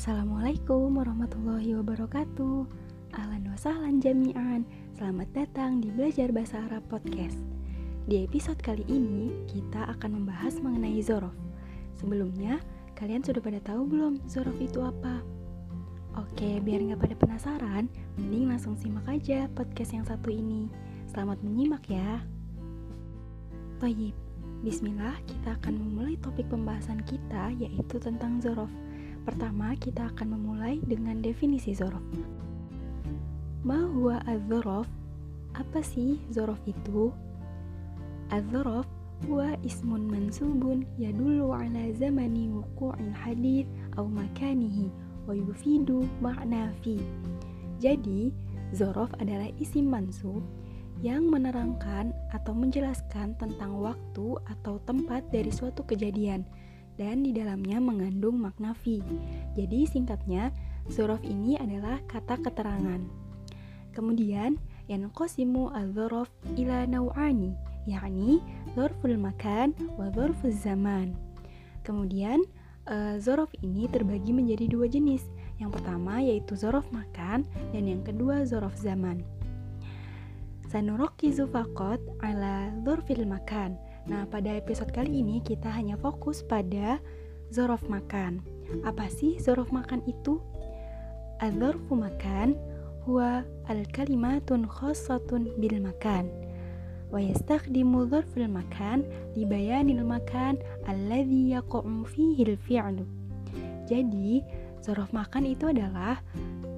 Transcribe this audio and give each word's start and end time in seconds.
Assalamualaikum 0.00 0.96
warahmatullahi 0.96 1.76
wabarakatuh. 1.76 2.64
Ahlan 3.20 3.44
wa 3.52 3.56
sahlan 3.60 4.00
jami'an. 4.00 4.64
Selamat 4.96 5.28
datang 5.36 5.84
di 5.84 5.92
Belajar 5.92 6.32
Bahasa 6.32 6.56
Arab 6.56 6.88
Podcast. 6.88 7.36
Di 8.08 8.24
episode 8.24 8.56
kali 8.64 8.80
ini 8.88 9.28
kita 9.44 9.92
akan 9.92 10.24
membahas 10.24 10.56
mengenai 10.64 11.04
zorof. 11.04 11.36
Sebelumnya, 12.00 12.64
kalian 12.96 13.20
sudah 13.20 13.44
pada 13.44 13.60
tahu 13.60 13.84
belum 13.92 14.24
zorof 14.24 14.56
itu 14.56 14.80
apa? 14.80 15.20
Oke, 16.16 16.64
biar 16.64 16.80
nggak 16.80 17.04
pada 17.04 17.16
penasaran, 17.20 17.84
mending 18.16 18.48
langsung 18.48 18.80
simak 18.80 19.04
aja 19.04 19.52
podcast 19.52 19.92
yang 19.92 20.08
satu 20.08 20.32
ini. 20.32 20.72
Selamat 21.12 21.44
menyimak 21.44 21.84
ya. 21.92 22.24
Toyib, 23.76 24.16
Bismillah, 24.64 25.20
kita 25.28 25.60
akan 25.60 25.76
memulai 25.76 26.16
topik 26.24 26.48
pembahasan 26.48 27.04
kita 27.04 27.52
yaitu 27.60 28.00
tentang 28.00 28.40
zorof. 28.40 28.72
Pertama, 29.24 29.76
kita 29.76 30.08
akan 30.16 30.36
memulai 30.36 30.80
dengan 30.84 31.20
definisi 31.20 31.76
zorof. 31.76 32.02
Ma 33.60 33.76
huwa 33.84 34.24
az-zorof? 34.24 34.88
Apa 35.52 35.84
sih 35.84 36.16
zorof 36.32 36.60
itu? 36.64 37.12
Az-zorof 38.32 38.88
huwa 39.28 39.52
ismun 39.60 40.08
mansubun 40.08 40.88
yadullu 40.96 41.52
ala 41.52 41.92
zamani 41.92 42.48
wuqu'il 42.48 43.12
hadith 43.12 43.68
atau 43.92 44.08
makanihi 44.08 44.88
wa 45.28 45.36
yufidu 45.36 46.08
ma'na 46.24 46.72
fi. 46.80 46.96
Jadi, 47.76 48.32
zorof 48.72 49.12
adalah 49.20 49.52
isim 49.60 49.92
mansub 49.92 50.40
yang 51.00 51.28
menerangkan 51.28 52.12
atau 52.32 52.52
menjelaskan 52.52 53.36
tentang 53.36 53.76
waktu 53.80 54.36
atau 54.48 54.80
tempat 54.84 55.28
dari 55.32 55.48
suatu 55.48 55.84
kejadian 55.84 56.44
dan 57.00 57.24
di 57.24 57.32
dalamnya 57.32 57.80
mengandung 57.80 58.36
makna 58.36 58.76
fi. 58.76 59.00
Jadi 59.56 59.88
singkatnya, 59.88 60.52
zorof 60.92 61.24
ini 61.24 61.56
adalah 61.56 61.96
kata 62.04 62.36
keterangan. 62.44 63.00
Kemudian, 63.96 64.60
yang 64.84 65.08
qasimu 65.16 65.72
al-zorof 65.72 66.28
ila 66.60 66.84
naw'ani, 66.84 67.56
yakni 67.88 68.44
zorful 68.76 69.16
makan 69.16 69.72
wa 69.96 70.12
zorful 70.12 70.52
zaman. 70.52 71.16
Kemudian, 71.88 72.44
uh, 72.84 73.16
zorof 73.16 73.48
ini 73.64 73.88
terbagi 73.88 74.36
menjadi 74.36 74.68
dua 74.68 74.84
jenis. 74.84 75.24
Yang 75.56 75.80
pertama 75.80 76.20
yaitu 76.20 76.52
zorof 76.52 76.84
makan 76.92 77.48
dan 77.72 77.82
yang 77.88 78.04
kedua 78.04 78.44
zorof 78.44 78.76
zaman. 78.76 79.24
Sanurokizu 80.70 81.50
fakot 81.50 81.98
ala 82.22 82.70
zurfil 82.86 83.26
makan. 83.26 83.74
Nah, 84.08 84.24
pada 84.30 84.56
episode 84.56 84.88
kali 84.94 85.20
ini 85.20 85.44
kita 85.44 85.68
hanya 85.68 85.98
fokus 86.00 86.40
pada 86.40 87.02
zorof 87.52 87.84
makan. 87.90 88.40
Apa 88.86 89.10
sih 89.10 89.36
zorof 89.36 89.74
makan 89.74 90.00
itu? 90.06 90.40
Adzorfu 91.40 91.96
makan 91.96 92.54
huwa 93.08 93.42
al-kalimatun 93.68 94.68
khossatun 94.68 95.56
bil 95.56 95.80
makan. 95.80 96.28
Wa 97.10 97.18
yastakhdimu 97.18 98.06
dzarful 98.06 98.46
makan 98.46 99.02
li 99.34 99.42
bayanil 99.42 100.06
makan 100.06 100.60
alladhi 100.86 101.56
yaqa'u 101.56 102.06
fihi 102.06 102.44
al-fi'lu. 102.46 103.04
Jadi, 103.90 104.44
zorof 104.84 105.10
makan 105.10 105.50
itu 105.50 105.66
adalah 105.66 106.22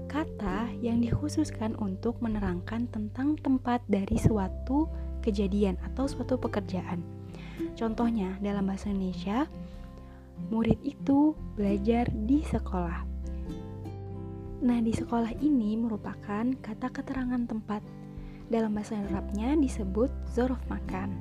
kata 0.08 0.72
yang 0.80 1.04
dikhususkan 1.04 1.76
untuk 1.76 2.16
menerangkan 2.24 2.88
tentang 2.88 3.36
tempat 3.40 3.84
dari 3.88 4.16
suatu 4.16 4.88
kejadian 5.22 5.78
atau 5.86 6.10
suatu 6.10 6.36
pekerjaan. 6.36 7.00
Contohnya, 7.78 8.34
dalam 8.42 8.66
bahasa 8.66 8.90
Indonesia, 8.90 9.46
murid 10.50 10.76
itu 10.82 11.38
belajar 11.54 12.10
di 12.12 12.42
sekolah. 12.42 13.06
Nah, 14.62 14.78
di 14.82 14.92
sekolah 14.94 15.38
ini 15.42 15.78
merupakan 15.78 16.44
kata 16.58 16.88
keterangan 16.90 17.46
tempat. 17.46 17.82
Dalam 18.50 18.74
bahasa 18.74 18.98
Arabnya 19.08 19.56
disebut 19.56 20.12
zorof 20.28 20.60
makan. 20.68 21.14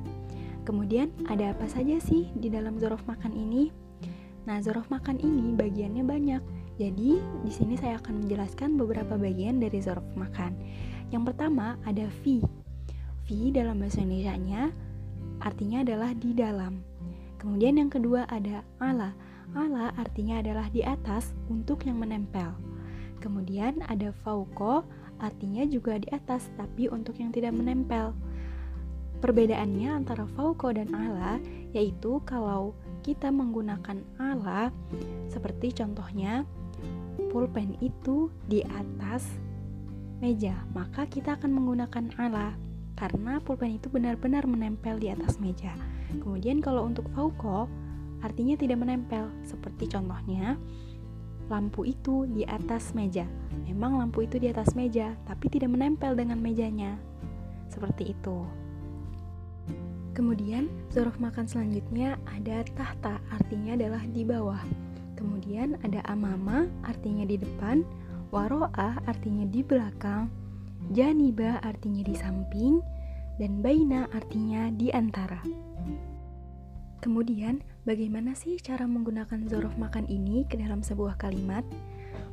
Kemudian, 0.67 1.13
ada 1.29 1.53
apa 1.53 1.69
saja 1.69 1.97
sih 2.01 2.27
di 2.33 2.51
dalam 2.51 2.77
zorof 2.81 3.01
makan 3.07 3.33
ini? 3.33 3.71
Nah, 4.49 4.57
zorof 4.61 4.89
makan 4.89 5.21
ini 5.21 5.53
bagiannya 5.53 6.03
banyak 6.03 6.43
jadi, 6.81 7.21
di 7.45 7.51
sini 7.53 7.77
saya 7.77 8.01
akan 8.01 8.25
menjelaskan 8.25 8.73
beberapa 8.73 9.13
bagian 9.13 9.61
dari 9.61 9.77
zorof 9.85 10.05
makan. 10.17 10.57
Yang 11.13 11.29
pertama 11.29 11.77
ada 11.85 12.09
fi. 12.25 12.41
Fi 13.31 13.47
dalam 13.47 13.79
bahasa 13.79 14.03
Indonesia-nya 14.03 14.75
artinya 15.39 15.87
adalah 15.87 16.11
di 16.11 16.35
dalam. 16.35 16.83
Kemudian 17.39 17.79
yang 17.79 17.87
kedua 17.87 18.27
ada 18.27 18.59
ala. 18.83 19.15
Ala 19.55 19.95
artinya 19.95 20.43
adalah 20.43 20.67
di 20.67 20.83
atas 20.83 21.31
untuk 21.47 21.87
yang 21.87 21.95
menempel. 21.95 22.51
Kemudian 23.23 23.87
ada 23.87 24.11
fauko 24.11 24.83
artinya 25.23 25.63
juga 25.63 25.95
di 25.95 26.11
atas 26.11 26.51
tapi 26.59 26.91
untuk 26.91 27.23
yang 27.23 27.31
tidak 27.31 27.55
menempel. 27.55 28.11
Perbedaannya 29.23 30.03
antara 30.03 30.27
fauko 30.35 30.75
dan 30.75 30.91
ala 30.91 31.39
yaitu 31.71 32.19
kalau 32.27 32.75
kita 32.99 33.31
menggunakan 33.31 34.03
ala 34.19 34.75
seperti 35.31 35.71
contohnya 35.71 36.43
pulpen 37.31 37.79
itu 37.79 38.27
di 38.51 38.59
atas 38.67 39.23
meja, 40.19 40.67
maka 40.75 41.07
kita 41.07 41.39
akan 41.39 41.55
menggunakan 41.55 42.11
ala 42.19 42.70
karena 43.01 43.41
pulpen 43.41 43.81
itu 43.81 43.89
benar-benar 43.89 44.45
menempel 44.45 45.01
di 45.01 45.09
atas 45.09 45.41
meja. 45.41 45.73
Kemudian 46.21 46.61
kalau 46.61 46.85
untuk 46.85 47.09
fauko 47.17 47.65
artinya 48.21 48.53
tidak 48.53 48.77
menempel, 48.77 49.33
seperti 49.41 49.89
contohnya 49.89 50.61
lampu 51.49 51.89
itu 51.89 52.29
di 52.29 52.45
atas 52.45 52.93
meja. 52.93 53.25
Memang 53.65 53.97
lampu 53.97 54.29
itu 54.29 54.37
di 54.37 54.53
atas 54.53 54.77
meja, 54.77 55.17
tapi 55.25 55.49
tidak 55.49 55.73
menempel 55.73 56.13
dengan 56.13 56.37
mejanya. 56.37 57.01
Seperti 57.73 58.13
itu. 58.13 58.45
Kemudian, 60.13 60.69
zorof 60.93 61.17
makan 61.17 61.49
selanjutnya 61.49 62.21
ada 62.29 62.61
tahta, 62.77 63.17
artinya 63.33 63.73
adalah 63.73 64.03
di 64.05 64.21
bawah. 64.21 64.61
Kemudian 65.17 65.81
ada 65.81 66.05
amama 66.05 66.69
artinya 66.85 67.25
di 67.25 67.41
depan, 67.41 67.81
waroa 68.29 69.01
artinya 69.09 69.43
di 69.49 69.65
belakang, 69.65 70.29
janiba 70.91 71.57
artinya 71.63 72.03
di 72.03 72.15
samping, 72.15 72.83
dan 73.39 73.63
baina 73.63 74.05
artinya 74.13 74.69
di 74.69 74.93
antara. 74.93 75.41
Kemudian, 77.01 77.65
bagaimana 77.81 78.37
sih 78.37 78.61
cara 78.61 78.85
menggunakan 78.85 79.49
zorof 79.49 79.73
makan 79.79 80.05
ini 80.05 80.45
ke 80.45 80.61
dalam 80.61 80.85
sebuah 80.85 81.17
kalimat? 81.17 81.65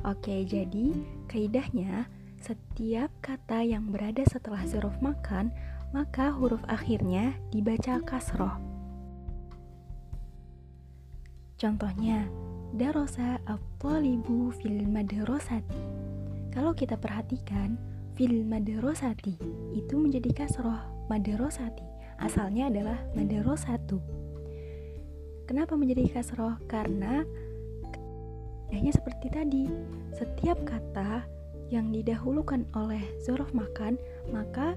Oke, 0.05 0.45
jadi 0.45 0.93
kaidahnya 1.25 2.05
setiap 2.39 3.09
kata 3.19 3.65
yang 3.65 3.89
berada 3.89 4.21
setelah 4.29 4.61
zorof 4.69 4.95
makan, 5.01 5.49
maka 5.89 6.29
huruf 6.29 6.61
akhirnya 6.69 7.33
dibaca 7.49 7.97
kasroh. 8.05 8.55
Contohnya, 11.59 12.23
darosa 12.77 13.41
at-talibu 13.49 14.53
fil. 14.61 14.85
Kalau 16.53 16.71
kita 16.77 16.95
perhatikan, 16.95 17.75
fil 18.19 18.43
madrasati 18.43 19.39
itu 19.71 19.95
menjadi 19.95 20.43
kasroh 20.43 21.07
madrasati. 21.07 21.87
Asalnya 22.19 22.67
adalah 22.67 22.99
madrasatu. 23.15 24.03
Kenapa 25.47 25.79
menjadi 25.79 26.19
kasroh? 26.19 26.59
Karena 26.67 27.23
hanya 28.75 28.91
seperti 28.91 29.31
tadi, 29.31 29.71
setiap 30.11 30.59
kata 30.67 31.23
yang 31.71 31.95
didahulukan 31.95 32.67
oleh 32.75 32.99
zorof 33.23 33.55
makan, 33.55 33.95
maka 34.35 34.75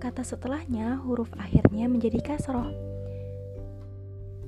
kata 0.00 0.24
setelahnya 0.24 1.04
huruf 1.04 1.28
akhirnya 1.36 1.84
menjadi 1.84 2.32
kasroh. 2.32 2.72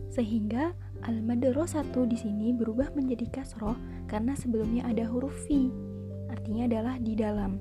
Sehingga 0.09 0.73
al 1.05 1.21
satu 1.69 2.09
di 2.09 2.17
sini 2.17 2.57
berubah 2.57 2.97
menjadi 2.97 3.29
kasroh 3.29 3.77
karena 4.09 4.33
sebelumnya 4.33 4.89
ada 4.89 5.05
huruf 5.05 5.37
fi, 5.45 5.69
artinya 6.33 6.65
adalah 6.65 6.97
di 6.97 7.13
dalam, 7.13 7.61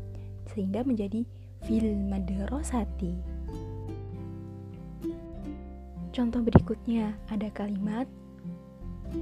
sehingga 0.54 0.84
menjadi 0.84 1.24
fil 1.66 1.96
madrasati. 2.10 3.14
Contoh 6.12 6.44
berikutnya 6.44 7.16
ada 7.32 7.48
kalimat 7.56 8.04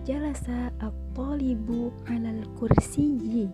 jalasa 0.06 0.74
at-talibu 0.82 1.94
'alal 2.10 2.46
kursiyyi. 2.58 3.50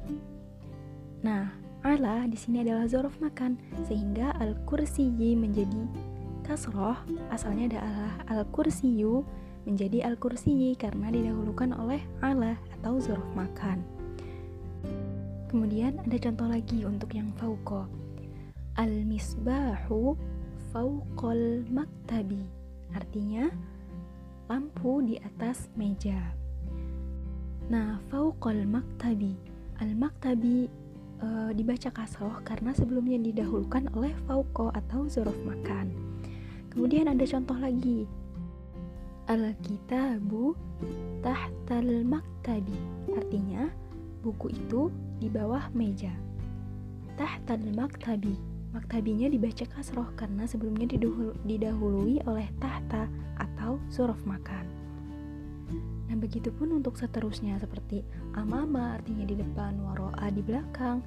Nah, 1.24 1.51
ala 1.86 2.25
di 2.25 2.38
sini 2.39 2.63
adalah 2.66 2.89
zorof 2.89 3.19
makan 3.22 3.62
sehingga 3.86 4.33
al-kursiyyi 4.42 5.38
menjadi 5.38 5.86
kasroh 6.45 6.98
asalnya 7.33 7.77
adalah 7.77 8.13
al-kursiyu 8.30 9.25
menjadi 9.66 10.06
al-kursiyi 10.06 10.77
karena 10.77 11.10
didahulukan 11.10 11.74
oleh 11.74 12.01
ala 12.22 12.57
atau 12.80 13.01
zorof 13.01 13.25
makan. 13.33 13.81
Kemudian 15.55 16.03
ada 16.03 16.19
contoh 16.19 16.51
lagi 16.51 16.83
untuk 16.83 17.15
yang 17.15 17.31
fauko. 17.39 17.87
Al-misbahu 18.75 20.19
fauqal 20.75 21.63
maktabi. 21.71 22.43
Artinya 22.91 23.47
lampu 24.51 24.99
di 25.07 25.15
atas 25.15 25.71
meja. 25.79 26.35
Nah, 27.71 28.03
fauqal 28.11 28.67
maktabi. 28.67 29.39
Al-maktabi 29.79 30.67
e, 31.23 31.27
dibaca 31.55 31.87
kasroh 31.87 32.35
karena 32.43 32.75
sebelumnya 32.75 33.15
didahulukan 33.23 33.95
oleh 33.95 34.11
fauqo 34.27 34.75
atau 34.75 35.07
zorof 35.07 35.39
makan. 35.47 35.87
Kemudian 36.67 37.07
ada 37.07 37.23
contoh 37.23 37.55
lagi. 37.55 38.03
Al-kitabu 39.31 40.51
tahtal 41.23 42.03
maktabi. 42.03 42.75
Artinya, 43.15 43.84
buku 44.25 44.50
itu 44.57 44.89
di 45.22 45.30
bawah 45.30 45.69
meja. 45.77 46.10
Tahtal 47.13 47.62
maktabi. 47.77 48.33
Maktabinya 48.74 49.31
dibaca 49.31 49.63
kasroh 49.72 50.12
karena 50.19 50.44
sebelumnya 50.44 51.00
didahului 51.48 52.27
oleh 52.27 52.50
tahta 52.60 53.07
atau 53.39 53.80
zorof 53.88 54.19
makan. 54.27 54.68
Nah, 56.12 56.18
begitupun 56.19 56.75
untuk 56.75 57.00
seterusnya 57.00 57.56
seperti 57.56 58.04
amama 58.36 59.00
artinya 59.00 59.24
di 59.24 59.39
depan, 59.39 59.80
waro'a 59.80 60.27
di 60.27 60.44
belakang, 60.44 61.00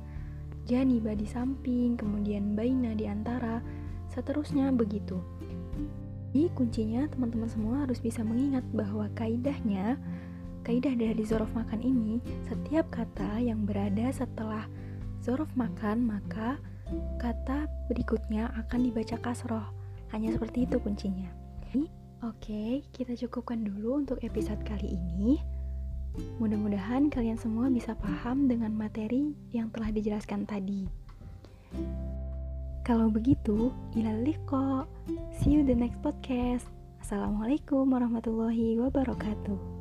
janiba 0.64 1.12
di 1.12 1.28
samping, 1.28 2.00
kemudian 2.00 2.56
baina 2.56 2.96
di 2.96 3.04
antara, 3.04 3.60
seterusnya 4.08 4.72
begitu. 4.72 5.20
Jadi 6.32 6.48
kuncinya 6.56 7.04
teman-teman 7.12 7.52
semua 7.52 7.84
harus 7.84 8.00
bisa 8.00 8.24
mengingat 8.24 8.64
bahwa 8.72 9.12
kaidahnya, 9.12 10.00
kaidah 10.68 10.92
dari 10.92 11.24
zorof 11.24 11.48
makan 11.56 11.80
ini, 11.80 12.20
setiap 12.44 12.92
kata 12.92 13.40
yang 13.40 13.64
berada 13.64 14.12
setelah 14.12 14.68
zorof 15.24 15.48
makan 15.56 16.04
maka 16.04 16.60
kata 17.16 17.64
berikutnya 17.88 18.52
akan 18.52 18.84
dibaca 18.84 19.16
kasroh. 19.24 19.64
Hanya 20.12 20.36
seperti 20.36 20.68
itu 20.68 20.76
kuncinya. 20.76 21.32
Oke, 22.18 22.82
kita 22.90 23.14
cukupkan 23.14 23.62
dulu 23.62 24.02
untuk 24.02 24.18
episode 24.26 24.58
kali 24.66 24.98
ini. 24.98 25.38
Mudah-mudahan 26.42 27.08
kalian 27.08 27.38
semua 27.38 27.70
bisa 27.70 27.94
paham 27.94 28.50
dengan 28.50 28.74
materi 28.74 29.38
yang 29.54 29.70
telah 29.70 29.94
dijelaskan 29.94 30.42
tadi. 30.42 30.90
Kalau 32.82 33.06
begitu, 33.06 33.70
kok. 34.50 34.90
See 35.38 35.54
you 35.54 35.62
the 35.62 35.78
next 35.78 36.02
podcast. 36.02 36.66
Assalamualaikum 36.98 37.86
warahmatullahi 37.86 38.82
wabarakatuh. 38.82 39.77